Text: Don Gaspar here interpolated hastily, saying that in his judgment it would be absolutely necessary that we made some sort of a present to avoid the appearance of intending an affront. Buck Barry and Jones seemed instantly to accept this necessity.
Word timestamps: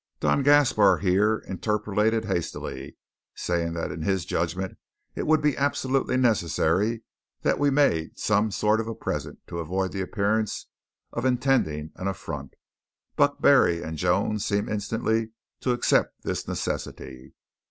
Don 0.19 0.41
Gaspar 0.41 0.97
here 0.97 1.43
interpolated 1.47 2.25
hastily, 2.25 2.97
saying 3.35 3.73
that 3.73 3.91
in 3.91 4.01
his 4.01 4.25
judgment 4.25 4.79
it 5.13 5.27
would 5.27 5.43
be 5.43 5.55
absolutely 5.55 6.17
necessary 6.17 7.03
that 7.43 7.59
we 7.59 7.69
made 7.69 8.17
some 8.17 8.49
sort 8.49 8.79
of 8.81 8.87
a 8.87 8.95
present 8.95 9.45
to 9.45 9.59
avoid 9.59 9.91
the 9.91 10.01
appearance 10.01 10.65
of 11.13 11.23
intending 11.23 11.91
an 11.97 12.07
affront. 12.07 12.55
Buck 13.15 13.41
Barry 13.43 13.83
and 13.83 13.95
Jones 13.95 14.43
seemed 14.43 14.69
instantly 14.69 15.33
to 15.59 15.71
accept 15.71 16.23
this 16.23 16.47
necessity. 16.47 17.35